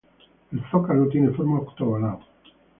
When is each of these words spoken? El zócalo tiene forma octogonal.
El 0.51 0.63
zócalo 0.71 1.09
tiene 1.09 1.29
forma 1.29 1.59
octogonal. 1.59 2.17